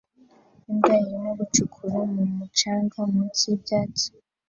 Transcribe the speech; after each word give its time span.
Imbwa 0.69 0.93
irimo 1.03 1.31
gucukura 1.39 1.99
mu 2.13 2.23
mucanga 2.37 2.97
munsi 3.11 3.41
y'ibyatsi 3.49 4.07